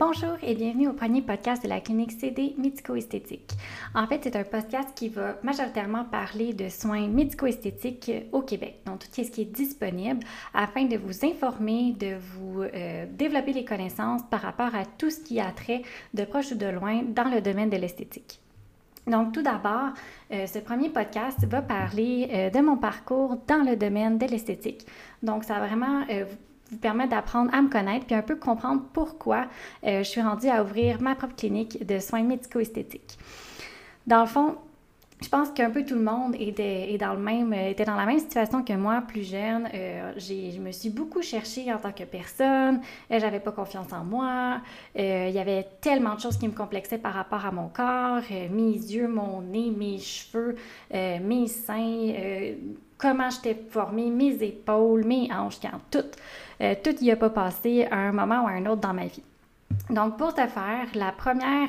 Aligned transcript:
Bonjour 0.00 0.38
et 0.42 0.54
bienvenue 0.54 0.88
au 0.88 0.94
premier 0.94 1.20
podcast 1.20 1.62
de 1.62 1.68
la 1.68 1.78
clinique 1.78 2.12
CD 2.12 2.54
médico-esthétique. 2.56 3.50
En 3.94 4.06
fait, 4.06 4.20
c'est 4.22 4.34
un 4.34 4.44
podcast 4.44 4.88
qui 4.94 5.10
va 5.10 5.36
majoritairement 5.42 6.06
parler 6.06 6.54
de 6.54 6.70
soins 6.70 7.06
médico-esthétiques 7.06 8.10
au 8.32 8.40
Québec, 8.40 8.80
donc 8.86 9.00
tout 9.00 9.08
ce 9.12 9.30
qui 9.30 9.42
est 9.42 9.54
disponible 9.54 10.24
afin 10.54 10.86
de 10.86 10.96
vous 10.96 11.22
informer, 11.26 11.92
de 11.92 12.16
vous 12.18 12.62
euh, 12.62 13.04
développer 13.12 13.52
les 13.52 13.66
connaissances 13.66 14.22
par 14.30 14.40
rapport 14.40 14.74
à 14.74 14.86
tout 14.86 15.10
ce 15.10 15.20
qui 15.20 15.38
a 15.38 15.50
trait 15.50 15.82
de 16.14 16.24
proche 16.24 16.52
ou 16.52 16.54
de 16.54 16.68
loin 16.68 17.02
dans 17.02 17.28
le 17.28 17.42
domaine 17.42 17.68
de 17.68 17.76
l'esthétique. 17.76 18.40
Donc, 19.06 19.32
tout 19.32 19.42
d'abord, 19.42 19.90
euh, 20.32 20.46
ce 20.46 20.60
premier 20.60 20.88
podcast 20.88 21.44
va 21.44 21.60
parler 21.60 22.26
euh, 22.32 22.48
de 22.48 22.60
mon 22.60 22.78
parcours 22.78 23.36
dans 23.46 23.68
le 23.68 23.76
domaine 23.76 24.16
de 24.16 24.24
l'esthétique. 24.24 24.86
Donc, 25.22 25.44
ça 25.44 25.58
va 25.58 25.66
vraiment 25.66 26.06
vous 26.70 26.78
permettre 26.78 27.10
d'apprendre 27.10 27.52
à 27.54 27.62
me 27.62 27.68
connaître 27.68 28.06
puis 28.06 28.14
un 28.14 28.22
peu 28.22 28.36
comprendre 28.36 28.82
pourquoi 28.92 29.46
euh, 29.84 29.98
je 29.98 30.08
suis 30.08 30.22
rendue 30.22 30.48
à 30.48 30.62
ouvrir 30.62 31.00
ma 31.00 31.14
propre 31.14 31.36
clinique 31.36 31.86
de 31.86 31.98
soins 31.98 32.22
médico-esthétiques. 32.22 33.18
Dans 34.06 34.20
le 34.20 34.26
fond, 34.26 34.56
je 35.22 35.28
pense 35.28 35.50
qu'un 35.50 35.70
peu 35.70 35.84
tout 35.84 35.94
le 35.94 36.02
monde 36.02 36.34
était, 36.38 36.96
dans, 36.98 37.12
le 37.12 37.20
même, 37.20 37.52
était 37.52 37.84
dans 37.84 37.96
la 37.96 38.06
même 38.06 38.18
situation 38.18 38.64
que 38.64 38.72
moi, 38.72 39.02
plus 39.06 39.28
jeune. 39.28 39.68
Euh, 39.74 40.12
je 40.16 40.58
me 40.58 40.72
suis 40.72 40.88
beaucoup 40.88 41.20
cherchée 41.20 41.72
en 41.72 41.78
tant 41.78 41.92
que 41.92 42.04
personne. 42.04 42.80
Euh, 43.10 43.20
j'avais 43.20 43.40
pas 43.40 43.52
confiance 43.52 43.92
en 43.92 44.04
moi. 44.04 44.60
Euh, 44.98 45.26
il 45.28 45.34
y 45.34 45.38
avait 45.38 45.66
tellement 45.82 46.14
de 46.14 46.20
choses 46.20 46.38
qui 46.38 46.48
me 46.48 46.54
complexaient 46.54 46.98
par 46.98 47.12
rapport 47.12 47.44
à 47.44 47.50
mon 47.50 47.68
corps, 47.68 48.22
mes 48.50 48.72
yeux, 48.72 49.08
mon 49.08 49.42
nez, 49.42 49.70
mes 49.70 49.98
cheveux, 49.98 50.56
mes 50.90 51.46
seins, 51.46 52.54
comment 53.00 53.30
j'étais 53.30 53.56
formée, 53.70 54.10
mes 54.10 54.42
épaules, 54.42 55.04
mes 55.04 55.32
hanches, 55.32 55.60
quand 55.60 55.80
tout, 55.90 56.06
tout 56.84 57.04
y 57.04 57.10
a 57.10 57.16
pas 57.16 57.30
passé 57.30 57.86
à 57.90 57.96
un 57.96 58.12
moment 58.12 58.44
ou 58.44 58.46
à 58.46 58.50
un 58.50 58.66
autre 58.66 58.82
dans 58.82 58.94
ma 58.94 59.06
vie. 59.06 59.22
Donc, 59.88 60.18
pour 60.18 60.30
ce 60.32 60.46
faire, 60.46 60.86
la 60.94 61.12
première 61.12 61.68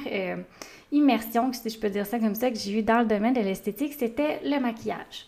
immersion, 0.92 1.52
si 1.54 1.70
je 1.70 1.80
peux 1.80 1.90
dire 1.90 2.06
ça 2.06 2.20
comme 2.20 2.36
ça, 2.36 2.50
que 2.50 2.58
j'ai 2.58 2.80
eu 2.80 2.84
dans 2.84 3.00
le 3.00 3.06
domaine 3.06 3.34
de 3.34 3.42
l'esthétique, 3.42 3.94
c'était 3.98 4.42
le 4.44 4.60
maquillage. 4.60 5.28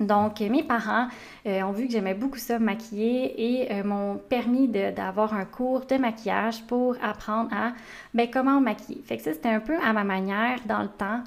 Donc, 0.00 0.40
mes 0.40 0.62
parents 0.62 1.08
euh, 1.46 1.62
ont 1.62 1.72
vu 1.72 1.86
que 1.86 1.92
j'aimais 1.92 2.14
beaucoup 2.14 2.38
ça, 2.38 2.58
maquiller, 2.58 3.62
et 3.62 3.72
euh, 3.72 3.82
m'ont 3.82 4.16
permis 4.16 4.68
d'avoir 4.68 5.32
un 5.32 5.44
cours 5.46 5.86
de 5.86 5.96
maquillage 5.96 6.62
pour 6.66 6.96
apprendre 7.02 7.50
à 7.52 7.72
ben, 8.12 8.28
comment 8.30 8.60
maquiller. 8.60 9.02
Fait 9.06 9.16
que 9.16 9.22
ça, 9.22 9.32
c'était 9.32 9.48
un 9.48 9.60
peu 9.60 9.76
à 9.82 9.92
ma 9.92 10.04
manière 10.04 10.58
dans 10.66 10.82
le 10.82 10.88
temps. 10.88 11.22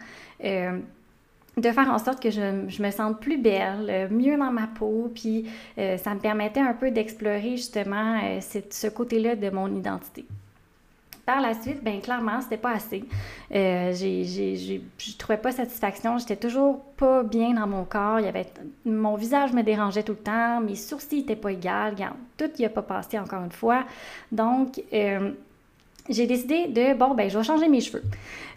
Euh, 1.59 1.69
de 1.69 1.71
faire 1.71 1.91
en 1.91 1.99
sorte 1.99 2.21
que 2.21 2.29
je, 2.29 2.65
je, 2.67 2.81
me 2.81 2.91
sente 2.91 3.19
plus 3.19 3.37
belle, 3.37 4.09
mieux 4.11 4.37
dans 4.37 4.51
ma 4.51 4.67
peau, 4.67 5.11
puis 5.13 5.45
ça 5.75 6.13
me 6.13 6.19
permettait 6.19 6.59
un 6.59 6.73
peu 6.73 6.91
d'explorer 6.91 7.57
justement 7.57 8.19
ce 8.41 8.87
côté-là 8.87 9.35
de 9.35 9.49
mon 9.49 9.73
identité. 9.75 10.25
Par 11.29 11.41
la 11.41 11.53
suite, 11.53 11.83
bien 11.83 11.99
clairement, 11.99 12.41
c'était 12.41 12.57
pas 12.57 12.71
assez. 12.71 13.05
Euh, 13.53 13.93
je 13.93 15.17
trouvais 15.19 15.37
pas 15.37 15.51
satisfaction. 15.51 16.17
J'étais 16.17 16.37
toujours 16.37 16.81
pas 16.97 17.21
bien 17.21 17.53
dans 17.53 17.67
mon 17.67 17.83
corps. 17.83 18.19
Il 18.19 18.25
y 18.25 18.27
avait, 18.27 18.47
mon 18.83 19.13
visage 19.13 19.53
me 19.53 19.61
dérangeait 19.61 20.01
tout 20.01 20.13
le 20.13 20.23
temps. 20.23 20.59
Mes 20.59 20.73
sourcils 20.73 21.19
étaient 21.19 21.35
pas 21.35 21.51
égales. 21.51 21.93
tout 22.35 22.49
n'y 22.57 22.65
a 22.65 22.69
pas 22.69 22.81
passé 22.81 23.19
encore 23.19 23.43
une 23.43 23.51
fois. 23.51 23.83
Donc, 24.31 24.81
euh, 24.91 25.33
j'ai 26.09 26.27
décidé 26.27 26.67
de, 26.67 26.97
bon, 26.97 27.13
ben, 27.13 27.29
je 27.29 27.37
vais 27.37 27.43
changer 27.43 27.69
mes 27.69 27.81
cheveux. 27.81 28.03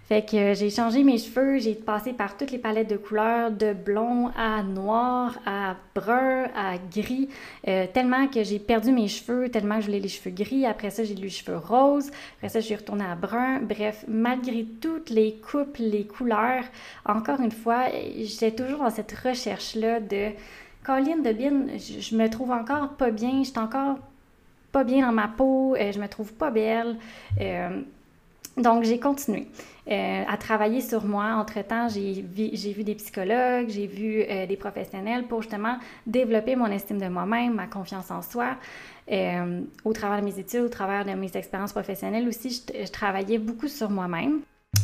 Fait 0.08 0.28
que 0.28 0.36
euh, 0.36 0.55
j'ai 0.55 0.69
changé 0.69 1.05
mes 1.05 1.17
cheveux, 1.17 1.59
j'ai 1.59 1.75
passé 1.75 2.12
par 2.12 2.36
toutes 2.36 2.50
les 2.50 2.59
palettes 2.59 2.91
de 2.91 2.97
couleurs, 2.97 3.50
de 3.50 3.72
blond 3.72 4.31
à 4.36 4.62
noir, 4.62 5.39
à 5.47 5.77
brun, 5.94 6.48
à 6.56 6.77
gris, 6.77 7.28
euh, 7.69 7.86
tellement 7.92 8.27
que 8.27 8.42
j'ai 8.42 8.59
perdu 8.59 8.91
mes 8.91 9.09
cheveux, 9.09 9.48
tellement 9.48 9.77
que 9.77 9.83
je 9.83 9.86
voulais 9.86 10.00
les 10.00 10.09
cheveux 10.09 10.34
gris. 10.34 10.67
Après 10.67 10.91
ça, 10.91 11.05
j'ai 11.05 11.14
eu 11.14 11.22
les 11.22 11.28
cheveux 11.28 11.56
roses. 11.56 12.11
Après 12.36 12.48
ça, 12.48 12.61
je 12.61 12.67
suis 12.67 12.75
retournée 12.75 13.05
à 13.05 13.14
brun. 13.14 13.61
Bref, 13.61 14.05
malgré 14.09 14.66
toutes 14.81 15.09
les 15.09 15.37
coupes, 15.37 15.77
les 15.78 16.05
couleurs, 16.05 16.64
encore 17.06 17.41
une 17.41 17.53
fois, 17.53 17.84
j'étais 18.19 18.50
toujours 18.50 18.81
dans 18.81 18.91
cette 18.91 19.12
recherche-là 19.12 20.00
de 20.00 20.31
Colline 20.84 21.22
de 21.22 21.32
Bin, 21.32 21.78
je, 21.78 22.16
me 22.16 22.28
trouve 22.28 22.50
encore 22.50 22.97
pas 22.97 23.12
bien, 23.12 23.43
je 23.44 23.59
encore 23.59 23.99
pas 24.72 24.84
bien 24.84 25.06
dans 25.06 25.12
ma 25.12 25.28
peau, 25.28 25.77
euh, 25.77 25.93
je 25.93 26.00
me 26.00 26.09
trouve 26.09 26.33
pas 26.33 26.50
belle. 26.50 26.97
Donc, 28.56 28.84
j'ai 28.84 29.00
continué 29.00 29.47
euh, 29.91 30.25
à 30.28 30.37
travailler 30.37 30.83
sur 30.83 31.05
moi. 31.05 31.34
Entre-temps, 31.37 31.88
j'ai 31.88 32.22
vu 32.22 32.84
des 32.84 32.94
psychologues, 32.94 33.69
j'ai 33.69 33.87
vu 33.87 34.25
euh, 34.28 34.47
des 34.47 34.56
professionnels 34.56 35.27
pour 35.27 35.41
justement 35.41 35.78
développer 36.06 36.55
mon 36.55 36.66
estime 36.66 36.99
de 36.99 37.09
moi-même, 37.09 37.55
ma 37.55 37.66
confiance 37.66 38.11
en 38.11 38.21
soi. 38.21 38.56
Euh, 39.11 39.62
au 39.84 39.93
travers 39.93 40.21
de 40.21 40.25
mes 40.25 40.38
études, 40.38 40.61
au 40.61 40.69
travers 40.69 41.05
de 41.05 41.12
mes 41.12 41.34
expériences 41.34 41.72
professionnelles 41.72 42.28
aussi, 42.28 42.50
je, 42.50 42.84
je 42.84 42.93
travaillais 42.93 43.38
beaucoup 43.38 43.69
sur 43.69 43.91
moi-même. 43.91 44.41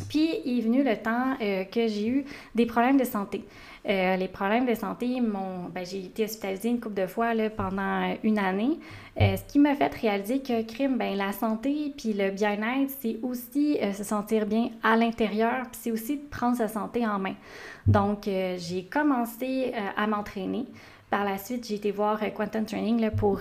Puis 0.08 0.30
il 0.44 0.58
est 0.58 0.62
venu 0.62 0.82
le 0.82 0.96
temps 0.96 1.36
que 1.38 1.88
j'ai 1.88 2.08
eu 2.08 2.24
des 2.54 2.66
problèmes 2.66 2.96
de 2.96 3.04
santé. 3.04 3.44
Euh, 3.88 4.16
les 4.16 4.28
problèmes 4.28 4.66
de 4.66 4.74
santé, 4.74 5.20
mon, 5.20 5.70
ben, 5.74 5.86
j'ai 5.86 6.04
été 6.04 6.24
hospitalisée 6.24 6.68
une 6.68 6.80
couple 6.80 7.00
de 7.00 7.06
fois 7.06 7.32
là, 7.32 7.48
pendant 7.48 8.14
une 8.22 8.38
année, 8.38 8.78
euh, 9.18 9.36
ce 9.36 9.50
qui 9.50 9.58
m'a 9.58 9.74
fait 9.74 9.92
réaliser 9.94 10.40
que 10.40 10.62
crime, 10.62 10.98
ben, 10.98 11.16
la 11.16 11.32
santé 11.32 11.94
puis 11.96 12.12
le 12.12 12.30
bien-être, 12.30 12.90
c'est 13.00 13.16
aussi 13.22 13.78
euh, 13.80 13.94
se 13.94 14.04
sentir 14.04 14.44
bien 14.44 14.70
à 14.82 14.94
l'intérieur, 14.96 15.62
puis 15.70 15.80
c'est 15.80 15.90
aussi 15.90 16.16
de 16.18 16.22
prendre 16.28 16.56
sa 16.56 16.68
santé 16.68 17.06
en 17.06 17.18
main. 17.18 17.34
Donc, 17.86 18.24
j'ai 18.24 18.84
commencé 18.84 19.72
à 19.96 20.06
m'entraîner. 20.06 20.66
Par 21.08 21.24
la 21.24 21.38
suite, 21.38 21.66
j'ai 21.66 21.76
été 21.76 21.90
voir 21.90 22.20
Quantum 22.34 22.66
Training 22.66 23.00
là, 23.00 23.10
pour 23.10 23.40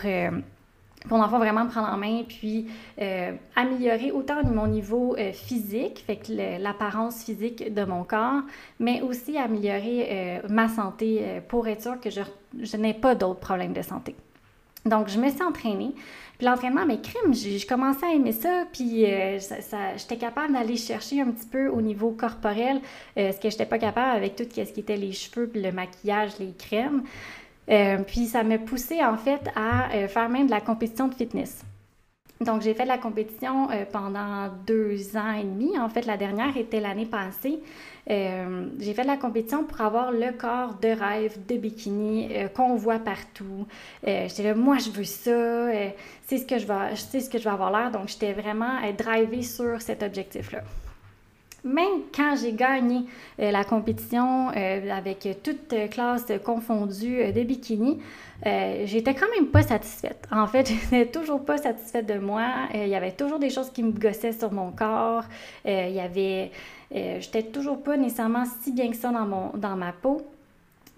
pour 1.08 1.18
l'enfant 1.18 1.38
vraiment 1.38 1.68
prendre 1.68 1.90
en 1.90 1.98
main, 1.98 2.24
puis 2.28 2.68
euh, 3.02 3.32
améliorer 3.56 4.12
autant 4.12 4.44
mon 4.44 4.68
niveau 4.68 5.16
euh, 5.18 5.32
physique, 5.32 6.04
fait 6.06 6.18
que 6.18 6.62
l'apparence 6.62 7.24
physique 7.24 7.74
de 7.74 7.84
mon 7.84 8.04
corps, 8.04 8.42
mais 8.80 9.02
aussi 9.02 9.38
améliorer 9.38 10.08
euh, 10.10 10.40
ma 10.50 10.68
santé 10.68 11.42
pour 11.48 11.68
être 11.68 11.82
sûr 11.82 12.00
que 12.00 12.10
je, 12.10 12.78
n'ai 12.78 12.94
pas 12.94 13.16
d'autres 13.16 13.40
problèmes 13.40 13.74
de 13.74 13.82
santé. 13.82 14.16
Donc, 14.86 15.10
je 15.10 15.20
me 15.20 15.30
suis 15.30 15.44
entraînée. 15.44 15.94
Puis 16.38 16.46
l'entraînement, 16.46 16.86
mes 16.86 17.02
crimes, 17.02 17.34
je, 17.34 17.66
commençais 17.68 18.06
à 18.06 18.14
aimer 18.14 18.32
ça, 18.32 18.66
puis 18.72 19.06
ça, 19.40 19.98
j'étais 19.98 20.18
capable 20.18 20.54
d'aller 20.54 20.78
chercher 20.78 21.22
un 21.22 21.32
petit 21.32 21.48
peu 21.48 21.68
au 21.68 21.82
niveau 21.82 22.12
corporel 22.12 22.80
ce 23.16 23.32
que 23.40 23.50
je 23.50 23.56
n'étais 23.56 23.66
pas 23.66 23.80
capable 23.80 24.18
avec 24.18 24.36
tout 24.36 24.44
ce 24.44 24.72
qui 24.72 24.80
était 24.80 24.98
les 24.98 25.14
cheveux, 25.14 25.48
puis 25.48 25.62
le 25.62 25.72
maquillage, 25.72 26.38
les 26.40 26.54
crèmes. 26.54 27.04
Euh, 27.70 27.98
puis 28.06 28.26
ça 28.26 28.44
m'a 28.44 28.58
poussé 28.58 29.04
en 29.04 29.18
fait 29.18 29.42
à 29.56 29.94
euh, 29.94 30.08
faire 30.08 30.30
même 30.30 30.46
de 30.46 30.52
la 30.52 30.62
compétition 30.62 31.08
de 31.08 31.14
fitness. 31.14 31.64
Donc 32.40 32.62
j'ai 32.62 32.76
fait 32.76 32.84
de 32.84 32.90
la 32.90 33.00
compétition 33.00 33.70
euh, 33.72 33.84
pendant 33.92 34.50
deux 34.66 35.18
ans 35.18 35.34
et 35.34 35.44
demi. 35.44 35.78
En 35.78 35.90
fait, 35.90 36.06
la 36.06 36.18
dernière 36.18 36.56
était 36.56 36.80
l'année 36.80 37.08
passée. 37.08 37.60
j'ai 38.08 38.94
fait 38.94 39.02
de 39.02 39.08
la 39.08 39.18
compétition 39.18 39.64
pour 39.64 39.82
avoir 39.82 40.12
le 40.12 40.32
corps 40.32 40.76
de 40.76 40.88
rêve 40.88 41.46
de 41.48 41.58
bikini 41.58 42.30
qu'on 42.56 42.76
voit 42.76 43.00
partout. 43.00 43.68
j'étais 44.06 44.44
là, 44.44 44.56
moi 44.56 44.78
je 44.78 44.92
veux 44.92 45.04
ça, 45.04 45.70
c'est 46.26 46.38
ce 46.38 46.46
que 46.46 46.58
je 46.58 46.68
vais, 46.68 46.96
sais 46.96 47.20
ce 47.20 47.30
que 47.30 47.38
je 47.38 47.44
vais 47.44 47.50
avoir 47.50 47.72
l'air. 47.72 47.92
Donc 47.92 48.08
j'étais 48.08 48.32
vraiment 48.32 48.80
drivée 48.98 49.44
sur 49.44 49.82
cet 49.82 50.04
objectif-là 50.04 50.62
même 51.68 52.02
quand 52.16 52.36
j'ai 52.42 52.54
gagné 52.54 53.06
euh, 53.40 53.52
la 53.52 53.64
compétition 53.64 54.50
euh, 54.56 54.90
avec 54.90 55.28
toute 55.44 55.74
classe 55.90 56.32
confondue 56.44 57.22
euh, 57.22 57.32
de 57.32 57.44
bikini, 57.44 58.00
j'étais 58.86 59.16
quand 59.16 59.28
même 59.36 59.48
pas 59.48 59.64
satisfaite. 59.64 60.28
En 60.32 60.48
fait, 60.48 60.68
j'étais 60.92 61.08
toujours 61.08 61.44
pas 61.44 61.58
satisfaite 61.58 62.06
de 62.06 62.20
moi. 62.20 62.46
Il 62.74 62.88
y 62.88 62.96
avait 62.96 63.12
toujours 63.12 63.40
des 63.40 63.50
choses 63.50 63.72
qui 63.72 63.84
me 63.84 63.92
gossaient 63.92 64.32
sur 64.32 64.52
mon 64.52 64.72
corps. 64.72 65.24
Il 65.66 65.92
y 65.92 66.00
avait, 66.00 66.52
j'étais 66.92 67.44
toujours 67.44 67.82
pas 67.82 67.98
nécessairement 67.98 68.44
si 68.62 68.72
bien 68.72 68.90
que 68.92 68.96
ça 68.96 69.12
dans 69.12 69.26
mon, 69.26 69.50
dans 69.56 69.76
ma 69.76 69.92
peau. 69.92 70.22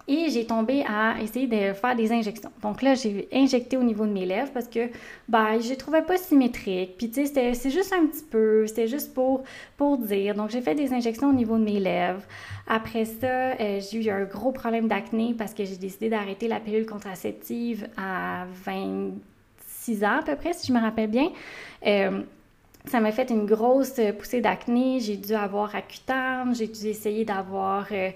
Et 0.08 0.28
j'ai 0.30 0.44
tombé 0.44 0.84
à 0.88 1.20
essayer 1.22 1.46
de 1.46 1.72
faire 1.72 1.94
des 1.94 2.10
injections. 2.12 2.50
Donc 2.62 2.82
là, 2.82 2.94
j'ai 2.94 3.28
injecté 3.32 3.76
au 3.76 3.82
niveau 3.82 4.06
de 4.06 4.12
mes 4.12 4.26
lèvres 4.26 4.50
parce 4.52 4.66
que 4.66 4.90
ben, 5.28 5.60
je 5.60 5.68
les 5.68 5.76
trouvais 5.76 6.02
pas 6.02 6.16
symétriques. 6.16 6.96
Puis 6.96 7.10
tu 7.10 7.26
sais, 7.26 7.54
c'est 7.54 7.70
juste 7.70 7.92
un 7.92 8.06
petit 8.06 8.24
peu, 8.24 8.66
c'était 8.66 8.88
juste 8.88 9.14
pour, 9.14 9.44
pour 9.76 9.98
dire. 9.98 10.34
Donc 10.34 10.50
j'ai 10.50 10.60
fait 10.60 10.74
des 10.74 10.92
injections 10.92 11.30
au 11.30 11.32
niveau 11.32 11.58
de 11.58 11.64
mes 11.64 11.78
lèvres. 11.78 12.22
Après 12.66 13.04
ça, 13.04 13.52
euh, 13.60 13.80
j'ai 13.80 14.04
eu 14.04 14.10
un 14.10 14.24
gros 14.24 14.52
problème 14.52 14.88
d'acné 14.88 15.34
parce 15.36 15.54
que 15.54 15.64
j'ai 15.64 15.76
décidé 15.76 16.08
d'arrêter 16.08 16.48
la 16.48 16.60
pilule 16.60 16.86
contraceptive 16.86 17.88
à 17.96 18.46
26 18.64 20.04
ans 20.04 20.18
à 20.20 20.22
peu 20.22 20.36
près, 20.36 20.52
si 20.52 20.66
je 20.66 20.72
me 20.72 20.80
rappelle 20.80 21.10
bien. 21.10 21.30
Euh, 21.86 22.22
ça 22.86 23.00
m'a 23.00 23.12
fait 23.12 23.30
une 23.30 23.46
grosse 23.46 24.00
poussée 24.18 24.40
d'acné. 24.40 25.00
J'ai 25.00 25.16
dû 25.16 25.34
avoir 25.34 25.74
Accutane, 25.74 26.54
j'ai 26.54 26.66
dû 26.66 26.86
essayer 26.86 27.24
d'avoir 27.24 27.86
euh, 27.92 28.10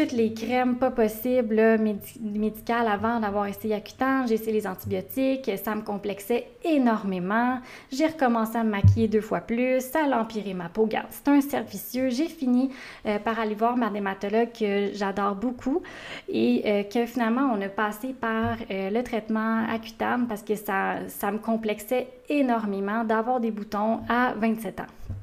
toutes 0.00 0.12
les 0.12 0.32
crèmes 0.32 0.76
pas 0.76 0.90
possibles 0.90 1.78
médicales 2.22 2.88
avant 2.88 3.20
d'avoir 3.20 3.46
essayé 3.46 3.74
Accutane. 3.74 4.26
J'ai 4.26 4.34
essayé 4.34 4.52
les 4.52 4.66
antibiotiques, 4.66 5.50
ça 5.62 5.74
me 5.74 5.82
complexait 5.82 6.46
énormément. 6.64 7.58
J'ai 7.92 8.06
recommencé 8.06 8.56
à 8.56 8.64
me 8.64 8.70
maquiller 8.70 9.08
deux 9.08 9.20
fois 9.20 9.40
plus, 9.40 9.82
ça 9.82 10.06
a 10.10 10.18
empiré 10.18 10.54
ma 10.54 10.70
peau. 10.70 10.86
Garde, 10.86 11.08
c'est 11.10 11.28
un 11.28 11.42
servicieux. 11.42 12.08
J'ai 12.08 12.28
fini 12.28 12.70
euh, 13.04 13.18
par 13.18 13.38
aller 13.38 13.54
voir 13.54 13.76
ma 13.76 13.90
dermatologue 13.90 14.52
que 14.58 14.90
j'adore 14.94 15.34
beaucoup 15.34 15.82
et 16.30 16.62
euh, 16.64 16.82
que 16.84 17.04
finalement 17.04 17.52
on 17.54 17.60
a 17.60 17.68
passé 17.68 18.14
par 18.18 18.56
euh, 18.70 18.88
le 18.88 19.02
traitement 19.02 19.66
Accutane 19.68 20.26
parce 20.26 20.42
que 20.42 20.54
ça, 20.54 21.08
ça 21.08 21.30
me 21.30 21.38
complexait 21.38 22.08
énormément 22.30 23.04
d'avoir 23.04 23.38
des 23.38 23.50
boutons 23.50 24.00
à 24.08 24.32
27 24.38 24.80
ans. 24.80 25.19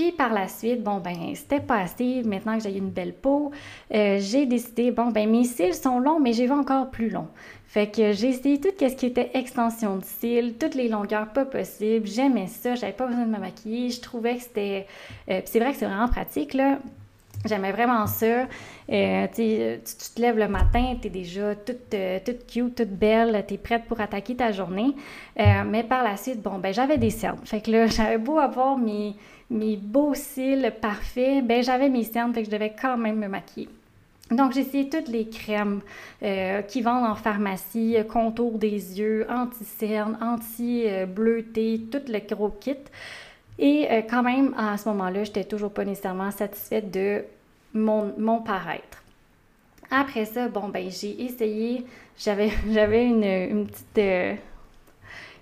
Puis 0.00 0.12
par 0.12 0.32
la 0.32 0.48
suite, 0.48 0.82
bon, 0.82 0.96
ben, 0.96 1.34
c'était 1.34 1.60
pas 1.60 1.80
assez. 1.80 2.22
Maintenant 2.22 2.56
que 2.56 2.64
j'ai 2.64 2.74
une 2.74 2.88
belle 2.88 3.12
peau, 3.12 3.50
euh, 3.92 4.16
j'ai 4.18 4.46
décidé, 4.46 4.90
bon, 4.90 5.08
ben, 5.08 5.28
mes 5.28 5.44
cils 5.44 5.74
sont 5.74 5.98
longs, 5.98 6.18
mais 6.18 6.32
j'ai 6.32 6.46
veux 6.46 6.54
encore 6.54 6.88
plus 6.88 7.10
long. 7.10 7.28
Fait 7.66 7.94
que 7.94 8.12
j'ai 8.12 8.28
essayé 8.28 8.58
tout 8.58 8.70
ce 8.80 8.96
qui 8.96 9.04
était 9.04 9.30
extension 9.34 9.98
de 9.98 10.04
cils, 10.04 10.54
toutes 10.58 10.74
les 10.74 10.88
longueurs 10.88 11.30
pas 11.34 11.44
possibles. 11.44 12.06
J'aimais 12.06 12.46
ça, 12.46 12.76
j'avais 12.76 12.94
pas 12.94 13.08
besoin 13.08 13.26
de 13.26 13.30
me 13.30 13.38
maquiller. 13.38 13.90
Je 13.90 14.00
trouvais 14.00 14.36
que 14.36 14.42
c'était. 14.42 14.86
Euh, 15.28 15.42
c'est 15.44 15.60
vrai 15.60 15.72
que 15.72 15.76
c'est 15.76 15.84
vraiment 15.84 16.08
pratique, 16.08 16.54
là. 16.54 16.78
J'aimais 17.44 17.72
vraiment 17.72 18.06
ça. 18.06 18.46
Euh, 18.92 19.26
tu, 19.34 19.80
tu, 19.82 20.14
te 20.14 20.20
lèves 20.20 20.36
le 20.36 20.48
matin, 20.48 20.96
tu 21.00 21.06
es 21.06 21.10
déjà 21.10 21.54
toute, 21.54 21.96
toute 22.24 22.46
cute, 22.46 22.74
toute 22.74 22.90
belle, 22.90 23.44
tu 23.48 23.54
es 23.54 23.58
prête 23.58 23.84
pour 23.84 24.00
attaquer 24.00 24.36
ta 24.36 24.52
journée. 24.52 24.94
mais 25.36 25.82
par 25.84 26.04
la 26.04 26.16
suite, 26.16 26.42
bon, 26.42 26.58
ben 26.58 26.74
j'avais 26.74 26.98
des 26.98 27.10
cernes. 27.10 27.40
Fait 27.44 27.66
là, 27.66 27.86
j'avais 27.88 28.18
beau 28.18 28.38
avoir 28.38 28.76
mes, 28.76 29.14
mes 29.48 29.76
beaux 29.76 30.14
cils 30.14 30.72
parfaits, 30.82 31.46
ben 31.46 31.62
j'avais 31.62 31.88
mes 31.88 32.04
cernes, 32.04 32.34
fait 32.34 32.44
je 32.44 32.50
devais 32.50 32.74
quand 32.78 32.98
même 32.98 33.16
me 33.16 33.28
maquiller. 33.28 33.68
Donc, 34.30 34.52
j'ai 34.52 34.60
essayé 34.60 34.88
toutes 34.88 35.08
les 35.08 35.28
crèmes 35.28 35.80
euh, 36.22 36.62
qui 36.62 36.82
vendent 36.82 37.06
en 37.06 37.16
pharmacie, 37.16 37.96
euh, 37.96 38.04
contour 38.04 38.58
des 38.58 39.00
yeux, 39.00 39.26
anti-cernes, 39.28 40.16
anti-bleuté, 40.20 41.86
tout 41.90 42.02
le 42.06 42.34
gros 42.34 42.50
kit. 42.50 42.76
Et 43.58 43.86
euh, 43.90 44.02
quand 44.08 44.22
même, 44.22 44.54
à 44.56 44.76
ce 44.78 44.88
moment-là, 44.88 45.24
je 45.24 45.28
n'étais 45.28 45.44
toujours 45.44 45.70
pas 45.70 45.84
nécessairement 45.84 46.30
satisfaite 46.30 46.90
de 46.90 47.24
mon, 47.74 48.12
mon 48.18 48.40
paraître. 48.40 49.02
Après 49.90 50.24
ça, 50.24 50.48
bon, 50.48 50.68
ben 50.68 50.88
j'ai 50.90 51.22
essayé, 51.22 51.84
j'avais, 52.16 52.50
une, 53.06 53.24
une 53.24 53.66
petite 53.66 54.38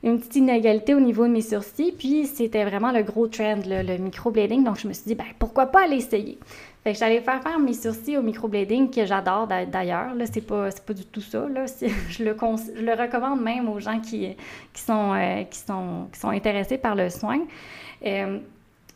une 0.02 0.19
petite 0.19 0.37
inégalité 0.37 0.94
au 0.94 1.00
niveau 1.00 1.26
de 1.26 1.32
mes 1.32 1.43
sourcils. 1.43 1.93
Puis 1.93 2.26
c'était 2.26 2.64
vraiment 2.64 2.93
le 2.93 3.02
gros 3.02 3.26
trend, 3.26 3.60
le 3.66 3.96
microblading. 3.99 4.64
Donc 4.64 4.78
je 4.78 4.88
me 4.88 4.93
suis 4.93 5.04
dit, 5.06 5.14
ben 5.14 5.25
pourquoi 5.38 5.66
pas 5.66 5.84
aller 5.84 5.96
essayer? 5.96 6.38
Fait 6.88 6.94
que 6.94 7.00
j'allais 7.00 7.20
faire 7.20 7.43
faire 7.43 7.58
mes 7.58 7.75
sourcils 7.75 8.17
au 8.17 8.23
microblading, 8.23 8.90
que 8.90 9.05
j'adore 9.05 9.46
d'ailleurs. 9.46 10.14
Là, 10.14 10.25
c'est 10.25 10.40
pas, 10.40 10.70
pas 10.70 10.94
du 10.94 11.05
tout 11.05 11.20
ça. 11.20 11.46
Là. 11.46 11.67
Je, 12.08 12.25
le 12.25 12.35
je 12.35 12.82
le 12.82 12.93
recommande 12.94 13.43
même 13.43 13.69
aux 13.69 13.79
gens 13.79 14.00
qui, 14.00 14.35
qui, 14.73 14.82
sont, 14.82 15.12
euh, 15.12 15.43
qui, 15.43 15.58
sont, 15.58 16.08
qui 16.11 16.19
sont 16.19 16.31
intéressés 16.31 16.79
par 16.79 16.94
le 16.94 17.11
soin. 17.11 17.40
Euh, 18.06 18.38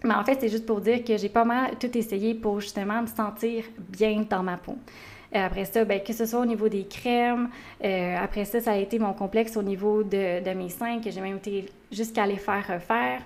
mais 0.05 0.15
en 0.15 0.25
fait, 0.25 0.39
c'est 0.41 0.49
juste 0.49 0.65
pour 0.65 0.81
dire 0.81 1.05
que 1.05 1.19
j'ai 1.19 1.29
pas 1.29 1.45
mal 1.45 1.73
tout 1.79 1.95
essayé 1.99 2.33
pour 2.33 2.63
justement 2.63 3.03
me 3.03 3.07
sentir 3.09 3.65
bien 3.79 4.25
dans 4.27 4.43
ma 4.43 4.57
peau. 4.57 4.79
Euh, 5.35 5.45
après 5.45 5.67
ça, 5.67 5.85
ben, 5.85 6.01
que 6.03 6.15
ce 6.15 6.25
soit 6.25 6.41
au 6.41 6.47
niveau 6.47 6.71
des 6.71 6.87
crèmes, 6.87 7.51
après 8.19 8.47
ça, 8.47 8.63
ça 8.63 8.73
a 8.73 8.77
été 8.77 8.99
mon 8.99 9.13
complexe 9.13 9.55
au 9.59 9.63
niveau 9.63 10.03
de, 10.03 10.43
de 10.43 10.55
mes 10.55 10.71
seins, 10.71 10.99
que 11.03 11.11
j'ai 11.11 11.21
même 11.21 11.37
été 11.37 11.67
jusqu'à 11.91 12.25
les 12.25 12.37
faire 12.39 12.67
refaire. 12.67 13.21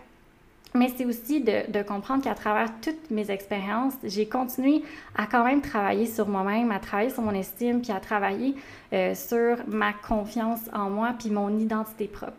Mais 0.74 0.92
c'est 0.94 1.06
aussi 1.06 1.40
de, 1.40 1.70
de 1.70 1.82
comprendre 1.82 2.22
qu'à 2.22 2.34
travers 2.34 2.68
toutes 2.82 3.10
mes 3.10 3.30
expériences, 3.30 3.94
j'ai 4.04 4.26
continué 4.26 4.82
à 5.14 5.26
quand 5.26 5.44
même 5.44 5.62
travailler 5.62 6.06
sur 6.06 6.28
moi-même, 6.28 6.70
à 6.70 6.78
travailler 6.78 7.10
sur 7.10 7.22
mon 7.22 7.32
estime, 7.32 7.80
puis 7.80 7.92
à 7.92 8.00
travailler 8.00 8.54
euh, 8.92 9.14
sur 9.14 9.56
ma 9.66 9.92
confiance 9.94 10.60
en 10.74 10.90
moi, 10.90 11.14
puis 11.18 11.30
mon 11.30 11.56
identité 11.58 12.06
propre. 12.06 12.32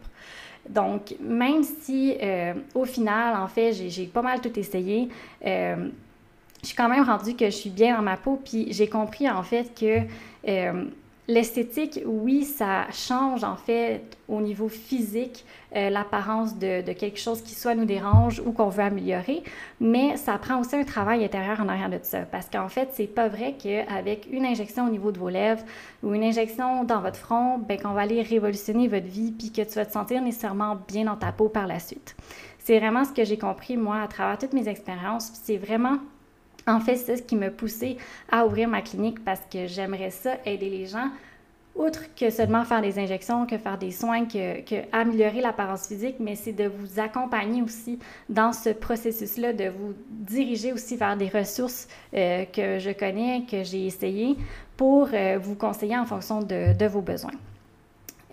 Donc, 0.69 1.15
même 1.21 1.63
si 1.63 2.17
au 2.75 2.83
final, 2.83 3.37
en 3.37 3.47
fait, 3.47 3.71
j'ai 3.71 4.05
pas 4.05 4.21
mal 4.21 4.41
tout 4.41 4.59
essayé, 4.59 5.07
je 6.61 6.67
suis 6.67 6.75
quand 6.75 6.89
même 6.89 7.03
rendue 7.03 7.35
que 7.35 7.45
je 7.45 7.55
suis 7.55 7.69
bien 7.69 7.95
dans 7.95 8.01
ma 8.01 8.17
peau, 8.17 8.41
puis 8.43 8.67
j'ai 8.71 8.87
compris 8.87 9.29
en 9.29 9.43
fait 9.43 9.73
que 9.79 10.01
euh, 10.47 10.85
l'esthétique, 11.27 11.99
oui, 12.05 12.43
ça 12.43 12.87
change 12.91 13.43
en 13.43 13.57
fait 13.57 14.01
au 14.29 14.39
niveau 14.39 14.69
physique 14.69 15.45
euh, 15.75 15.89
l'apparence 15.89 16.57
de, 16.57 16.81
quelque 16.93 17.19
chose 17.19 17.41
qui 17.41 17.53
soit 17.53 17.75
nous 17.75 17.85
dérange 17.85 18.41
ou 18.45 18.51
qu'on 18.51 18.69
veut 18.69 18.83
améliorer, 18.83 19.43
mais 19.81 20.15
ça 20.15 20.37
prend 20.37 20.59
aussi 20.59 20.75
un 20.75 20.85
travail 20.85 21.23
intérieur 21.25 21.59
en 21.59 21.67
arrière 21.67 21.89
de 21.89 21.99
ça, 22.01 22.21
parce 22.21 22.49
qu'en 22.49 22.69
fait, 22.69 22.89
c'est 22.93 23.07
pas 23.07 23.27
vrai 23.27 23.55
qu'avec 23.61 24.27
une 24.31 24.45
injection 24.45 24.87
au 24.87 24.89
niveau 24.89 25.11
de 25.11 25.19
vos 25.19 25.29
lèvres 25.29 25.63
ou 26.01 26.13
une 26.13 26.23
injection 26.23 26.85
dans 26.85 27.01
votre 27.01 27.17
front, 27.17 27.57
ben 27.57 27.79
qu'on 27.79 27.91
va 27.91 28.01
aller 28.01 28.21
révolutionner 28.21 28.87
votre 28.87 29.07
vie, 29.07 29.31
puis 29.31 29.51
que 29.51 29.61
tu 29.61 29.75
vas 29.75 29.85
te 29.85 29.91
sentir 29.91 30.21
nécessairement 30.21 30.77
bien 30.87 31.05
dans 31.05 31.17
ta 31.17 31.31
peau 31.31 31.49
par 31.49 31.67
la 31.67 31.79
suite. 31.79 32.15
C'est 32.59 32.79
vraiment 32.79 33.03
ce 33.03 33.11
que 33.11 33.23
j'ai 33.23 33.37
compris 33.37 33.77
moi 33.77 34.01
à 34.01 34.07
travers 34.07 34.37
toutes 34.37 34.53
mes 34.53 34.67
expériences, 34.67 35.31
c'est 35.43 35.57
vraiment 35.57 35.97
en 36.67 36.79
fait, 36.79 36.97
c'est 36.97 37.17
ce 37.17 37.23
qui 37.23 37.35
m'a 37.35 37.49
poussé 37.49 37.97
à 38.29 38.45
ouvrir 38.45 38.67
ma 38.67 38.81
clinique 38.81 39.23
parce 39.23 39.41
que 39.51 39.67
j'aimerais 39.67 40.11
ça 40.11 40.35
aider 40.45 40.69
les 40.69 40.85
gens, 40.85 41.09
outre 41.75 42.13
que 42.15 42.29
seulement 42.29 42.63
faire 42.65 42.81
des 42.81 42.99
injections, 42.99 43.45
que 43.45 43.57
faire 43.57 43.77
des 43.77 43.91
soins, 43.91 44.25
que, 44.25 44.61
améliorer 44.91 45.41
l'apparence 45.41 45.87
physique, 45.87 46.15
mais 46.19 46.35
c'est 46.35 46.53
de 46.53 46.67
vous 46.67 46.99
accompagner 46.99 47.61
aussi 47.61 47.99
dans 48.29 48.51
ce 48.51 48.69
processus-là, 48.69 49.53
de 49.53 49.69
vous 49.69 49.93
diriger 50.09 50.73
aussi 50.73 50.97
vers 50.97 51.15
des 51.15 51.29
ressources 51.29 51.87
euh, 52.13 52.45
que 52.45 52.79
je 52.79 52.91
connais, 52.91 53.43
que 53.49 53.63
j'ai 53.63 53.85
essayées, 53.85 54.35
pour 54.75 55.09
euh, 55.13 55.37
vous 55.41 55.55
conseiller 55.55 55.97
en 55.97 56.05
fonction 56.05 56.41
de, 56.41 56.77
de 56.77 56.85
vos 56.85 57.01
besoins. 57.01 57.31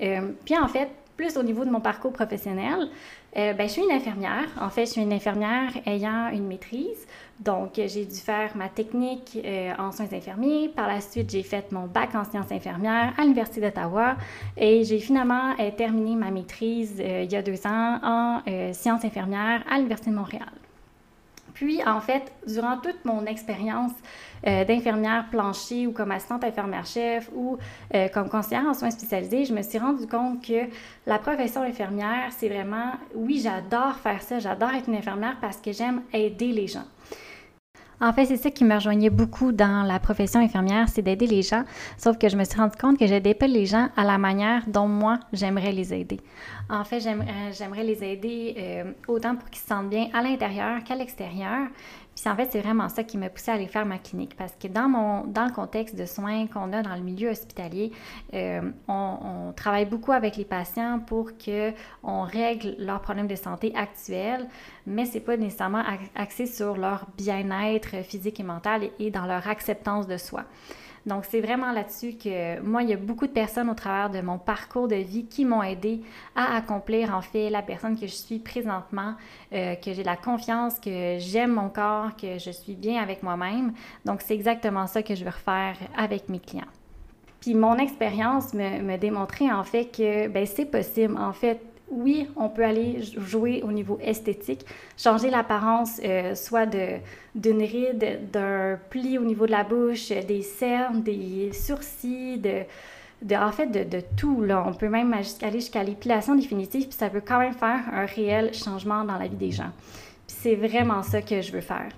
Euh, 0.02 0.32
puis 0.44 0.56
en 0.58 0.68
fait, 0.68 0.88
plus 1.16 1.36
au 1.36 1.42
niveau 1.42 1.64
de 1.64 1.70
mon 1.70 1.80
parcours 1.80 2.12
professionnel, 2.12 2.88
euh, 3.36 3.52
ben, 3.52 3.66
je 3.66 3.72
suis 3.72 3.82
une 3.82 3.90
infirmière. 3.90 4.46
En 4.60 4.70
fait, 4.70 4.86
je 4.86 4.92
suis 4.92 5.02
une 5.02 5.12
infirmière 5.12 5.72
ayant 5.86 6.28
une 6.32 6.46
maîtrise. 6.46 7.06
Donc, 7.40 7.72
j'ai 7.74 8.04
dû 8.04 8.14
faire 8.14 8.56
ma 8.56 8.68
technique 8.68 9.38
euh, 9.44 9.72
en 9.78 9.90
soins 9.90 10.06
infirmiers. 10.12 10.68
Par 10.68 10.86
la 10.86 11.00
suite, 11.00 11.30
j'ai 11.30 11.42
fait 11.42 11.72
mon 11.72 11.86
bac 11.86 12.14
en 12.14 12.24
sciences 12.24 12.52
infirmières 12.52 13.12
à 13.18 13.22
l'Université 13.22 13.60
d'Ottawa 13.60 14.16
et 14.56 14.84
j'ai 14.84 15.00
finalement 15.00 15.54
euh, 15.58 15.70
terminé 15.76 16.14
ma 16.14 16.30
maîtrise 16.30 17.02
il 17.04 17.30
y 17.30 17.36
a 17.36 17.42
deux 17.42 17.66
ans 17.66 17.98
en 18.02 18.40
sciences 18.72 19.04
infirmières 19.04 19.64
à 19.68 19.76
l'Université 19.76 20.10
de 20.10 20.16
Montréal. 20.16 20.63
Puis, 21.54 21.80
en 21.86 22.00
fait, 22.00 22.32
durant 22.46 22.76
toute 22.78 23.04
mon 23.04 23.24
expérience 23.26 23.92
euh, 24.46 24.64
d'infirmière 24.64 25.26
plancher 25.30 25.86
ou 25.86 25.92
comme 25.92 26.10
assistante 26.10 26.44
infirmière-chef 26.44 27.30
ou 27.34 27.56
euh, 27.94 28.08
comme 28.08 28.28
conseillère 28.28 28.66
en 28.66 28.74
soins 28.74 28.90
spécialisés, 28.90 29.44
je 29.44 29.54
me 29.54 29.62
suis 29.62 29.78
rendu 29.78 30.06
compte 30.06 30.44
que 30.44 30.66
la 31.06 31.18
profession 31.18 31.62
infirmière, 31.62 32.30
c'est 32.36 32.48
vraiment, 32.48 32.92
oui, 33.14 33.40
j'adore 33.42 33.94
faire 33.96 34.20
ça, 34.20 34.40
j'adore 34.40 34.70
être 34.70 34.88
une 34.88 34.96
infirmière 34.96 35.36
parce 35.40 35.58
que 35.58 35.72
j'aime 35.72 36.02
aider 36.12 36.48
les 36.48 36.66
gens. 36.66 36.84
En 38.00 38.12
fait, 38.12 38.26
c'est 38.26 38.36
ça 38.36 38.50
qui 38.50 38.64
me 38.64 38.74
rejoignait 38.74 39.10
beaucoup 39.10 39.52
dans 39.52 39.82
la 39.86 39.98
profession 39.98 40.40
infirmière, 40.40 40.88
c'est 40.88 41.02
d'aider 41.02 41.26
les 41.26 41.42
gens. 41.42 41.64
Sauf 41.96 42.18
que 42.18 42.28
je 42.28 42.36
me 42.36 42.44
suis 42.44 42.58
rendu 42.58 42.76
compte 42.76 42.98
que 42.98 43.06
j'aidais 43.06 43.34
pas 43.34 43.46
les 43.46 43.66
gens 43.66 43.88
à 43.96 44.04
la 44.04 44.18
manière 44.18 44.62
dont 44.66 44.88
moi, 44.88 45.20
j'aimerais 45.32 45.72
les 45.72 45.94
aider. 45.94 46.20
En 46.70 46.84
fait, 46.84 47.06
euh, 47.06 47.52
j'aimerais 47.52 47.84
les 47.84 48.02
aider 48.02 48.54
euh, 48.58 48.84
autant 49.06 49.36
pour 49.36 49.48
qu'ils 49.50 49.60
se 49.60 49.68
sentent 49.68 49.90
bien 49.90 50.08
à 50.12 50.22
l'intérieur 50.22 50.82
qu'à 50.82 50.94
l'extérieur. 50.94 51.68
En 52.26 52.36
fait, 52.36 52.50
c'est 52.50 52.60
vraiment 52.60 52.88
ça 52.88 53.04
qui 53.04 53.18
m'a 53.18 53.28
poussé 53.28 53.50
à 53.50 53.54
aller 53.54 53.66
faire 53.66 53.84
ma 53.84 53.98
clinique 53.98 54.36
parce 54.36 54.54
que 54.54 54.68
dans, 54.68 54.88
mon, 54.88 55.24
dans 55.24 55.44
le 55.44 55.52
contexte 55.52 55.96
de 55.96 56.06
soins 56.06 56.46
qu'on 56.46 56.72
a 56.72 56.82
dans 56.82 56.94
le 56.94 57.02
milieu 57.02 57.30
hospitalier, 57.30 57.92
euh, 58.32 58.62
on, 58.88 59.52
travaille 59.56 59.86
beaucoup 59.86 60.12
avec 60.12 60.36
les 60.36 60.44
patients 60.44 61.00
pour 61.06 61.32
qu'on 61.36 62.22
règle 62.22 62.76
leurs 62.78 63.00
problèmes 63.00 63.26
de 63.26 63.36
santé 63.36 63.72
actuels, 63.76 64.48
mais 64.86 65.04
c'est 65.04 65.20
pas 65.20 65.36
nécessairement 65.36 65.82
axé 66.14 66.46
sur 66.46 66.76
leur 66.76 67.06
bien-être 67.16 68.02
physique 68.04 68.40
et 68.40 68.42
mental 68.42 68.90
et 68.98 69.10
dans 69.10 69.26
leur 69.26 69.46
acceptance 69.48 70.06
de 70.06 70.16
soi. 70.16 70.44
Donc, 71.06 71.24
c'est 71.28 71.40
vraiment 71.40 71.72
là-dessus 71.72 72.14
que 72.14 72.60
moi, 72.60 72.82
il 72.82 72.88
y 72.88 72.92
a 72.92 72.96
beaucoup 72.96 73.26
de 73.26 73.32
personnes 73.32 73.68
au 73.68 73.74
travers 73.74 74.08
de 74.08 74.20
mon 74.20 74.38
parcours 74.38 74.88
de 74.88 74.96
vie 74.96 75.26
qui 75.26 75.44
m'ont 75.44 75.62
aidé 75.62 76.00
à 76.34 76.56
accomplir 76.56 77.14
en 77.14 77.20
fait 77.20 77.50
la 77.50 77.62
personne 77.62 77.98
que 77.98 78.06
je 78.06 78.14
suis 78.14 78.38
présentement, 78.38 79.14
euh, 79.52 79.74
que 79.74 79.92
j'ai 79.92 80.02
la 80.02 80.16
confiance, 80.16 80.80
que 80.80 81.16
j'aime 81.18 81.52
mon 81.52 81.68
corps, 81.68 82.16
que 82.16 82.38
je 82.38 82.50
suis 82.50 82.74
bien 82.74 83.02
avec 83.02 83.22
moi-même. 83.22 83.72
Donc, 84.04 84.22
c'est 84.22 84.34
exactement 84.34 84.86
ça 84.86 85.02
que 85.02 85.14
je 85.14 85.24
veux 85.24 85.30
refaire 85.30 85.76
avec 85.96 86.28
mes 86.28 86.38
clients. 86.38 86.64
Puis 87.40 87.54
mon 87.54 87.76
expérience 87.76 88.54
me, 88.54 88.80
me 88.80 88.96
démontrait 88.96 89.52
en 89.52 89.64
fait 89.64 89.94
que 89.94 90.28
ben, 90.28 90.46
c'est 90.46 90.64
possible. 90.64 91.18
En 91.18 91.34
fait, 91.34 91.60
oui, 91.90 92.28
on 92.36 92.48
peut 92.48 92.64
aller 92.64 93.02
jouer 93.02 93.62
au 93.62 93.70
niveau 93.70 93.98
esthétique, 94.02 94.64
changer 94.96 95.30
l'apparence 95.30 96.00
euh, 96.02 96.34
soit 96.34 96.66
d'une 96.66 97.62
ride, 97.62 98.30
d'un 98.32 98.78
pli 98.90 99.18
au 99.18 99.24
niveau 99.24 99.46
de 99.46 99.50
la 99.50 99.64
bouche, 99.64 100.08
des 100.08 100.42
cernes, 100.42 101.02
des 101.02 101.52
sourcils, 101.52 102.38
de, 102.38 103.36
en 103.36 103.52
fait 103.52 103.66
de, 103.66 104.00
tout. 104.16 104.42
Là. 104.42 104.64
On 104.66 104.72
peut 104.72 104.88
même 104.88 105.12
aller 105.12 105.60
jusqu'à 105.60 105.82
l'épilation 105.82 106.34
définitive, 106.34 106.88
puis 106.88 106.96
ça 106.96 107.10
peut 107.10 107.22
quand 107.24 107.38
même 107.38 107.54
faire 107.54 107.80
un 107.92 108.06
réel 108.06 108.54
changement 108.54 109.04
dans 109.04 109.18
la 109.18 109.28
vie 109.28 109.36
des 109.36 109.50
gens. 109.50 109.70
C'est 110.26 110.56
vraiment 110.56 111.02
ça 111.02 111.20
que 111.20 111.42
je 111.42 111.52
veux 111.52 111.60
faire. 111.60 111.88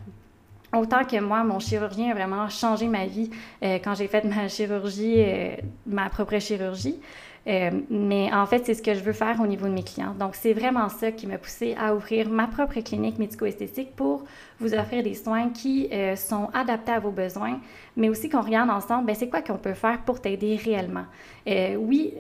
Autant 0.75 1.05
que 1.05 1.19
moi, 1.21 1.45
mon 1.45 1.61
chirurgien 1.61 2.11
a 2.11 2.15
vraiment 2.15 2.49
changé 2.49 2.89
ma 2.89 3.07
vie 3.07 3.31
euh, 3.63 3.79
quand 3.83 3.95
j'ai 3.95 4.09
fait 4.09 4.25
ma 4.25 4.49
chirurgie, 4.49 5.25
ma 5.87 6.11
propre 6.11 6.39
chirurgie. 6.41 6.97
Euh, 7.47 7.71
mais 7.91 8.33
en 8.33 8.47
fait, 8.47 8.67
c'est 8.67 8.75
ce 8.75 8.83
que 8.83 8.95
je 8.95 9.01
veux 9.01 9.13
faire 9.13 9.41
au 9.41 9.47
niveau 9.47 9.67
de 9.67 9.73
mes 9.73 9.85
clients. 9.85 10.15
Donc, 10.19 10.35
c'est 10.35 10.53
vraiment 10.53 10.89
ça 10.89 11.13
qui 11.13 11.27
m'a 11.27 11.39
poussé 11.39 11.77
à 11.79 11.95
ouvrir 11.95 12.29
ma 12.29 12.47
propre 12.49 12.81
clinique 12.81 13.19
médico-esthétique 13.19 13.95
pour 13.95 14.25
vous 14.59 14.75
offrir 14.75 15.03
des 15.03 15.15
soins 15.15 15.51
qui 15.51 15.89
euh, 15.93 16.17
sont 16.17 16.49
adaptés 16.53 16.93
à 16.93 16.99
vos 16.99 17.11
besoins, 17.11 17.61
mais 17.97 18.09
aussi 18.09 18.29
qu'on 18.29 18.41
regarde 18.41 18.71
ensemble, 18.71 19.07
ben, 19.07 19.15
c'est 19.15 19.29
quoi 19.29 19.43
qu'on 19.43 19.59
peut 19.59 19.75
faire 19.75 20.01
pour 20.03 20.21
t'aider 20.21 20.57
réellement. 20.57 21.05
Euh, 21.47 21.77
oui, 21.77 22.15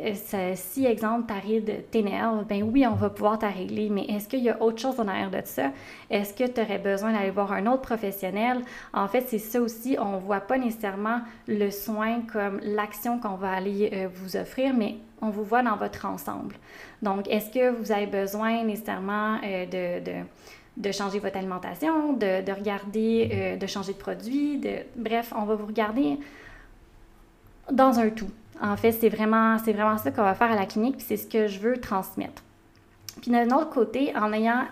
si, 0.54 0.86
exemple, 0.86 1.26
ta 1.26 1.34
ride 1.34 1.84
t'énerve, 1.90 2.44
ben 2.46 2.62
oui, 2.62 2.86
on 2.86 2.94
va 2.94 3.10
pouvoir 3.10 3.38
t'arrêter, 3.38 3.88
mais 3.90 4.04
est-ce 4.04 4.28
qu'il 4.28 4.40
y 4.40 4.50
a 4.50 4.62
autre 4.62 4.80
chose 4.80 5.00
en 5.00 5.08
arrière 5.08 5.30
de 5.30 5.40
ça? 5.44 5.72
Est-ce 6.10 6.32
que 6.34 6.44
tu 6.48 6.60
aurais 6.60 6.78
besoin 6.78 7.12
d'aller 7.12 7.30
voir 7.30 7.52
un 7.52 7.66
autre 7.66 7.82
professionnel? 7.82 8.62
En 8.92 9.08
fait, 9.08 9.24
c'est 9.28 9.38
ça 9.38 9.60
aussi, 9.60 9.96
on 9.98 10.16
ne 10.16 10.20
voit 10.20 10.40
pas 10.40 10.58
nécessairement 10.58 11.20
le 11.48 11.70
soin 11.70 12.20
comme 12.32 12.60
l'action 12.62 13.18
qu'on 13.18 13.36
va 13.36 13.50
aller 13.50 14.08
vous 14.14 14.36
offrir, 14.36 14.74
mais 14.74 14.96
on 15.20 15.30
vous 15.30 15.44
voit 15.44 15.62
dans 15.62 15.76
votre 15.76 16.06
ensemble. 16.06 16.56
Donc, 17.02 17.28
est-ce 17.28 17.50
que 17.50 17.70
vous 17.70 17.92
avez 17.92 18.06
besoin 18.06 18.64
nécessairement 18.64 19.38
euh, 19.44 20.00
de, 20.00 20.24
changer 20.92 21.18
votre 21.18 21.36
alimentation, 21.36 22.12
de, 22.12 22.44
de 22.44 22.52
regarder, 22.52 23.30
euh, 23.32 23.56
de 23.56 23.66
changer 23.66 23.92
de 23.92 23.98
produit, 23.98 24.58
de, 24.58 24.78
bref, 24.96 25.32
on 25.36 25.44
va 25.44 25.54
vous 25.54 25.66
regarder 25.66 26.18
dans 27.70 27.98
un 27.98 28.10
tout. 28.10 28.30
En 28.60 28.76
fait, 28.76 28.92
c'est 28.92 29.08
vraiment, 29.08 29.58
c'est 29.58 29.72
vraiment 29.72 29.98
ça 29.98 30.10
qu'on 30.10 30.22
va 30.22 30.34
faire 30.34 30.50
à 30.50 30.56
la 30.56 30.66
clinique, 30.66 30.96
puis 30.96 31.06
c'est 31.06 31.16
ce 31.16 31.26
que 31.26 31.46
je 31.46 31.58
veux 31.58 31.78
transmettre. 31.78 32.42
Puis 33.20 33.30
d'un 33.30 33.50
autre 33.50 33.70
côté, 33.70 34.16
en 34.16 34.32
ayant 34.32 34.64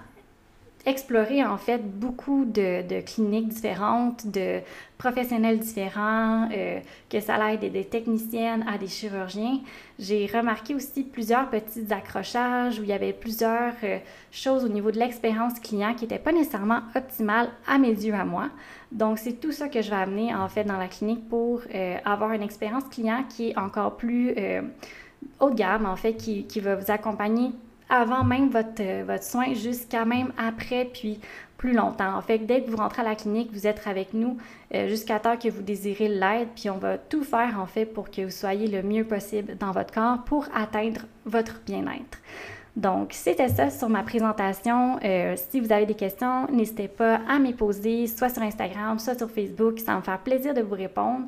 explorer 0.86 1.44
en 1.44 1.56
fait 1.56 1.78
beaucoup 1.78 2.44
de, 2.44 3.00
cliniques 3.00 3.48
différentes, 3.48 4.26
de 4.26 4.60
professionnels 4.98 5.58
différents, 5.58 6.48
euh, 6.52 6.80
que 7.10 7.20
ça 7.20 7.52
aide 7.52 7.72
des 7.72 7.84
techniciennes 7.84 8.64
à 8.68 8.78
des 8.78 8.86
chirurgiens. 8.86 9.60
J'ai 9.98 10.26
remarqué 10.26 10.74
aussi 10.74 11.02
plusieurs 11.02 11.48
petits 11.48 11.92
accrochages 11.92 12.78
où 12.78 12.82
il 12.82 12.88
y 12.88 12.92
avait 12.92 13.12
plusieurs 13.12 13.72
euh, 13.82 13.98
choses 14.30 14.64
au 14.64 14.68
niveau 14.68 14.90
de 14.90 14.98
l'expérience 14.98 15.58
client 15.58 15.94
qui 15.94 16.04
n'étaient 16.04 16.18
pas 16.18 16.32
nécessairement 16.32 16.80
optimales 16.94 17.48
à 17.66 17.78
mes 17.78 17.92
yeux 17.92 18.14
à 18.14 18.24
moi. 18.24 18.50
Donc 18.92 19.18
c'est 19.18 19.40
tout 19.40 19.52
ça 19.52 19.68
que 19.68 19.82
je 19.82 19.90
vais 19.90 19.96
amener 19.96 20.34
en 20.34 20.48
fait 20.48 20.64
dans 20.64 20.78
la 20.78 20.88
clinique 20.88 21.28
pour 21.28 21.62
euh, 21.74 21.96
avoir 22.04 22.32
une 22.32 22.42
expérience 22.42 22.84
client 22.84 23.24
qui 23.28 23.50
est 23.50 23.58
encore 23.58 23.96
plus 23.96 24.34
haut 25.40 25.50
de 25.50 25.54
gamme 25.54 25.86
en 25.86 25.96
fait, 25.96 26.14
qui, 26.14 26.44
qui 26.44 26.60
va 26.60 26.76
vous 26.76 26.90
accompagner 26.90 27.50
avant 27.88 28.24
même 28.24 28.48
votre, 28.48 28.80
euh, 28.80 29.04
votre 29.06 29.24
soin 29.24 29.54
jusqu'à 29.54 30.04
même 30.04 30.32
après, 30.38 30.84
puis 30.86 31.20
plus 31.58 31.72
longtemps. 31.72 32.16
En 32.16 32.22
fait, 32.22 32.38
dès 32.38 32.62
que 32.62 32.70
vous 32.70 32.76
rentrez 32.76 33.02
à 33.02 33.04
la 33.04 33.14
clinique, 33.14 33.50
vous 33.52 33.66
êtes 33.66 33.86
avec 33.86 34.12
nous 34.12 34.36
euh, 34.74 34.88
jusqu'à 34.88 35.18
temps 35.18 35.36
que 35.36 35.48
vous 35.48 35.62
désirez 35.62 36.08
l'aide, 36.08 36.48
puis 36.54 36.68
on 36.70 36.78
va 36.78 36.98
tout 36.98 37.24
faire 37.24 37.58
en 37.60 37.66
fait 37.66 37.86
pour 37.86 38.10
que 38.10 38.22
vous 38.22 38.30
soyez 38.30 38.66
le 38.66 38.82
mieux 38.82 39.04
possible 39.04 39.56
dans 39.56 39.70
votre 39.70 39.92
corps 39.92 40.24
pour 40.24 40.46
atteindre 40.54 41.02
votre 41.24 41.60
bien-être. 41.64 42.18
Donc, 42.76 43.12
c'était 43.12 43.48
ça 43.48 43.70
sur 43.70 43.88
ma 43.88 44.02
présentation. 44.02 44.98
Euh, 45.04 45.36
si 45.36 45.60
vous 45.60 45.72
avez 45.72 45.86
des 45.86 45.94
questions, 45.94 46.48
n'hésitez 46.50 46.88
pas 46.88 47.20
à 47.28 47.38
me 47.38 47.52
poser, 47.52 48.08
soit 48.08 48.30
sur 48.30 48.42
Instagram, 48.42 48.98
soit 48.98 49.16
sur 49.16 49.30
Facebook. 49.30 49.78
Ça 49.78 49.92
va 49.92 49.98
me 49.98 50.02
faire 50.02 50.18
plaisir 50.18 50.54
de 50.54 50.60
vous 50.62 50.74
répondre. 50.74 51.26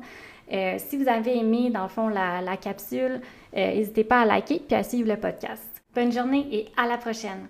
si 0.49 0.97
vous 0.97 1.07
avez 1.07 1.37
aimé, 1.37 1.69
dans 1.69 1.83
le 1.83 1.89
fond, 1.89 2.09
la, 2.09 2.41
la 2.41 2.57
capsule, 2.57 3.21
n'hésitez 3.53 4.03
pas 4.03 4.21
à 4.21 4.25
liker 4.25 4.61
puis 4.67 4.75
à 4.75 4.83
suivre 4.83 5.07
le 5.07 5.15
podcast. 5.17 5.76
Bonne 5.97 6.11
journée 6.11 6.45
et 6.51 6.67
à 6.77 6.85
la 6.85 6.99
prochaine. 6.99 7.47